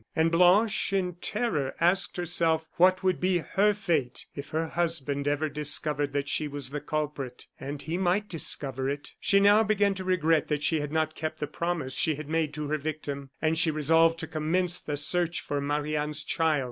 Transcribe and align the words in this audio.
And 0.15 0.31
Blanche, 0.31 0.93
in 0.93 1.17
terror, 1.21 1.75
asked 1.79 2.17
herself 2.17 2.67
what 2.77 3.03
would 3.03 3.19
be 3.19 3.37
her 3.37 3.71
fate 3.71 4.25
if 4.33 4.49
her 4.49 4.69
husband 4.69 5.27
ever 5.27 5.47
discovered 5.47 6.11
that 6.13 6.27
she 6.27 6.47
was 6.47 6.71
the 6.71 6.81
culprit 6.81 7.45
and 7.59 7.79
he 7.83 7.99
might 7.99 8.27
discover 8.27 8.89
it. 8.89 9.13
She 9.19 9.39
now 9.39 9.61
began 9.63 9.93
to 9.93 10.03
regret 10.03 10.47
that 10.47 10.63
she 10.63 10.79
had 10.79 10.91
not 10.91 11.13
kept 11.13 11.39
the 11.39 11.45
promise 11.45 11.93
she 11.93 12.15
had 12.15 12.29
made 12.29 12.51
to 12.55 12.67
her 12.69 12.79
victim; 12.79 13.29
and 13.43 13.59
she 13.59 13.69
resolved 13.69 14.17
to 14.21 14.25
commence 14.27 14.79
the 14.79 14.97
search 14.97 15.39
for 15.41 15.61
Marie 15.61 15.95
Anne's 15.95 16.23
child. 16.23 16.59